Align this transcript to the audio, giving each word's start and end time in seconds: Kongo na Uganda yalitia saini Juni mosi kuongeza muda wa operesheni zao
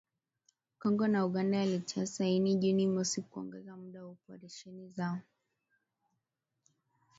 Kongo 0.79 1.07
na 1.07 1.25
Uganda 1.25 1.57
yalitia 1.57 2.05
saini 2.07 2.55
Juni 2.55 2.87
mosi 2.87 3.21
kuongeza 3.21 3.75
muda 3.77 4.03
wa 4.05 4.09
operesheni 4.09 4.89
zao 4.89 5.17